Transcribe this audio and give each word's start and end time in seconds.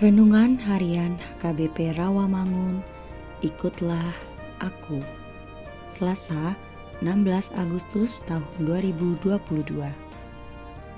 Renungan 0.00 0.56
Harian 0.56 1.20
HKBP 1.20 1.92
Rawamangun, 1.92 2.80
ikutlah 3.44 4.16
aku. 4.56 4.96
Selasa, 5.84 6.56
16 7.04 7.52
Agustus 7.52 8.24
tahun 8.24 8.48
2022. 8.64 9.44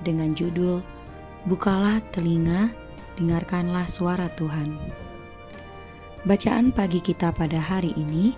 Dengan 0.07 0.31
judul 0.31 0.79
Bukalah 1.51 1.99
telinga, 2.15 2.71
dengarkanlah 3.19 3.83
suara 3.83 4.31
Tuhan. 4.39 4.71
Bacaan 6.23 6.71
pagi 6.71 7.03
kita 7.03 7.35
pada 7.35 7.59
hari 7.59 7.91
ini 7.99 8.31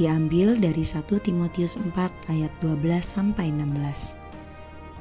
diambil 0.00 0.56
dari 0.56 0.80
1 0.80 1.12
Timotius 1.20 1.76
4 1.76 2.32
ayat 2.32 2.56
12 2.64 3.04
sampai 3.04 3.52
16. 3.52 4.25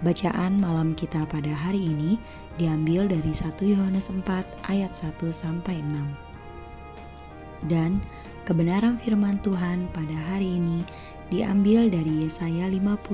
Bacaan 0.03 0.59
malam 0.59 0.91
kita 0.91 1.23
pada 1.23 1.55
hari 1.55 1.87
ini 1.87 2.19
diambil 2.59 3.07
dari 3.07 3.31
1 3.31 3.55
Yohanes 3.63 4.11
4 4.11 4.27
ayat 4.67 4.91
1 4.91 5.15
sampai 5.31 5.79
6. 5.79 7.71
Dan 7.71 8.03
kebenaran 8.43 8.99
firman 8.99 9.39
Tuhan 9.39 9.87
pada 9.95 10.11
hari 10.35 10.59
ini 10.59 10.83
diambil 11.31 11.87
dari 11.87 12.27
Yesaya 12.27 12.67
55 12.67 13.07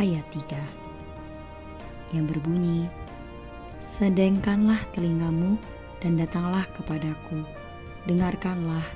ayat 0.00 0.24
3 0.32 2.16
yang 2.16 2.24
berbunyi 2.32 2.88
Sedengkanlah 3.76 4.80
telingamu 4.96 5.60
dan 6.00 6.16
datanglah 6.16 6.64
kepadaku. 6.72 7.44
Dengarkanlah 8.08 8.88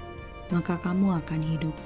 maka 0.48 0.80
kamu 0.80 1.20
akan 1.20 1.44
hidup. 1.44 1.76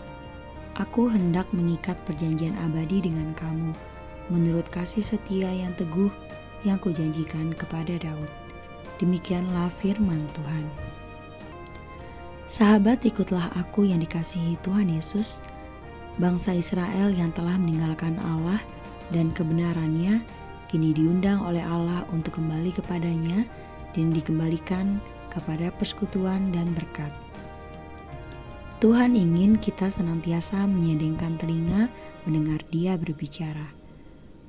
Aku 0.79 1.11
hendak 1.11 1.51
mengikat 1.51 1.99
perjanjian 2.07 2.55
abadi 2.63 3.03
dengan 3.03 3.35
kamu 3.35 3.75
menurut 4.31 4.69
kasih 4.71 5.03
setia 5.03 5.51
yang 5.51 5.75
teguh 5.75 6.13
yang 6.63 6.79
kujanjikan 6.79 7.51
kepada 7.57 7.99
Daud. 7.99 8.31
Demikianlah 9.03 9.67
firman 9.67 10.23
Tuhan. 10.37 10.67
Sahabat 12.47 13.03
ikutlah 13.03 13.51
aku 13.57 13.89
yang 13.89 14.05
dikasihi 14.05 14.61
Tuhan 14.63 14.93
Yesus, 14.93 15.41
bangsa 16.21 16.53
Israel 16.53 17.11
yang 17.11 17.33
telah 17.33 17.57
meninggalkan 17.57 18.21
Allah 18.23 18.61
dan 19.11 19.33
kebenarannya 19.33 20.23
kini 20.69 20.93
diundang 20.93 21.41
oleh 21.43 21.65
Allah 21.65 22.05
untuk 22.13 22.39
kembali 22.39 22.77
kepadanya 22.77 23.49
dan 23.97 24.13
dikembalikan 24.13 25.01
kepada 25.33 25.73
persekutuan 25.81 26.53
dan 26.53 26.71
berkat. 26.77 27.13
Tuhan 28.83 29.15
ingin 29.15 29.57
kita 29.57 29.89
senantiasa 29.89 30.67
menyedengkan 30.67 31.39
telinga 31.39 31.87
mendengar 32.27 32.61
Dia 32.69 32.99
berbicara. 32.99 33.82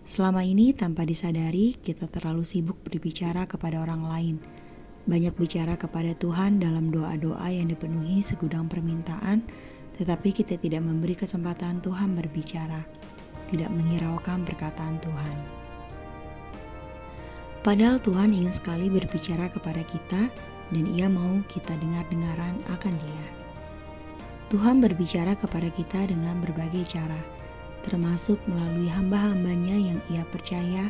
Selama 0.04 0.44
ini 0.44 0.76
tanpa 0.76 1.08
disadari 1.08 1.80
kita 1.80 2.12
terlalu 2.12 2.44
sibuk 2.44 2.76
berbicara 2.84 3.48
kepada 3.48 3.80
orang 3.80 4.04
lain. 4.04 4.36
Banyak 5.08 5.32
bicara 5.40 5.80
kepada 5.80 6.12
Tuhan 6.12 6.60
dalam 6.60 6.92
doa-doa 6.92 7.48
yang 7.48 7.72
dipenuhi 7.72 8.20
segudang 8.20 8.68
permintaan, 8.68 9.48
tetapi 9.96 10.36
kita 10.36 10.60
tidak 10.60 10.84
memberi 10.84 11.16
kesempatan 11.16 11.80
Tuhan 11.80 12.20
berbicara, 12.20 12.84
tidak 13.48 13.72
menghiraukan 13.72 14.44
perkataan 14.44 15.00
Tuhan. 15.00 15.38
Padahal 17.64 17.96
Tuhan 18.04 18.36
ingin 18.36 18.52
sekali 18.52 18.92
berbicara 18.92 19.48
kepada 19.48 19.88
kita 19.88 20.28
dan 20.76 20.84
ia 20.84 21.08
mau 21.08 21.40
kita 21.48 21.80
dengar-dengaran 21.80 22.60
akan 22.76 22.94
dia. 23.00 23.26
Tuhan 24.52 24.84
berbicara 24.84 25.40
kepada 25.40 25.72
kita 25.72 26.12
dengan 26.12 26.44
berbagai 26.44 26.84
cara, 26.92 27.20
termasuk 27.84 28.40
melalui 28.50 28.88
hamba-hambanya 28.90 29.76
yang 29.76 30.00
ia 30.10 30.24
percaya 30.32 30.90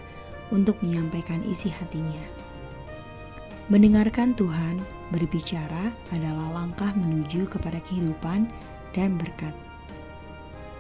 untuk 0.54 0.78
menyampaikan 0.86 1.42
isi 1.44 1.74
hatinya. 1.74 2.22
Mendengarkan 3.68 4.38
Tuhan 4.38 4.86
berbicara 5.10 5.90
adalah 6.14 6.62
langkah 6.62 6.94
menuju 6.94 7.50
kepada 7.50 7.82
kehidupan 7.82 8.48
dan 8.94 9.18
berkat. 9.18 9.56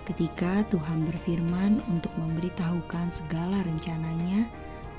Ketika 0.03 0.67
Tuhan 0.67 1.07
berfirman 1.07 1.79
untuk 1.87 2.11
memberitahukan 2.19 3.07
segala 3.07 3.63
rencananya, 3.63 4.51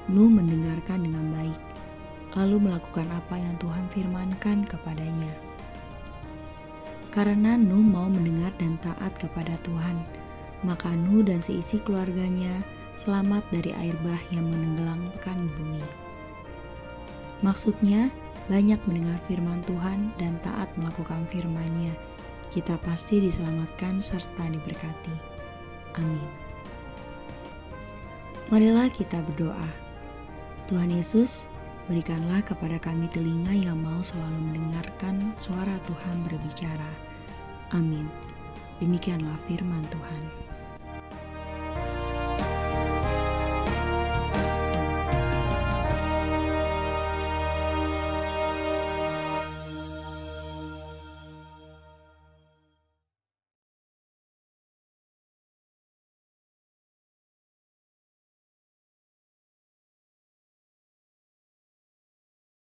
Nuh 0.09 0.29
mendengarkan 0.29 1.01
dengan 1.01 1.33
baik, 1.33 1.61
lalu 2.37 2.69
melakukan 2.69 3.09
apa 3.13 3.37
yang 3.37 3.57
Tuhan 3.61 3.85
firmankan 3.93 4.65
kepadanya. 4.65 5.33
Karena 7.13 7.57
Nuh 7.61 7.85
mau 7.85 8.09
mendengar 8.09 8.53
dan 8.57 8.81
taat 8.81 9.13
kepada 9.21 9.61
Tuhan, 9.61 10.24
maka 10.65 10.91
Nuh 10.97 11.23
dan 11.23 11.39
seisi 11.45 11.79
keluarganya 11.79 12.65
selamat 12.97 13.45
dari 13.53 13.71
air 13.77 13.95
bah 14.03 14.19
yang 14.33 14.49
menenggelamkan 14.49 15.39
bumi. 15.61 15.85
Maksudnya, 17.45 18.09
banyak 18.49 18.81
mendengar 18.89 19.21
firman 19.21 19.61
Tuhan 19.69 20.13
dan 20.17 20.41
taat 20.41 20.73
melakukan 20.81 21.29
firman-Nya, 21.29 21.93
kita 22.49 22.81
pasti 22.81 23.21
diselamatkan 23.21 24.01
serta 24.01 24.49
diberkati. 24.49 25.17
Amin. 26.01 26.29
Marilah 28.53 28.89
kita 28.93 29.25
berdoa. 29.25 29.69
Tuhan 30.69 30.93
Yesus, 30.93 31.49
berikanlah 31.89 32.41
kepada 32.45 32.81
kami 32.81 33.09
telinga 33.13 33.53
yang 33.53 33.81
mau 33.81 34.01
selalu 34.01 34.41
mendengarkan 34.53 35.33
suara 35.37 35.77
Tuhan 35.85 36.17
berbicara. 36.25 36.93
Amin. 37.73 38.09
Demikianlah 38.79 39.37
firman 39.49 39.83
Tuhan. 39.89 40.54